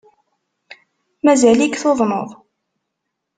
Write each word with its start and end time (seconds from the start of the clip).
Mazal-ik 1.23 1.73
tuḍneḍ? 1.81 2.29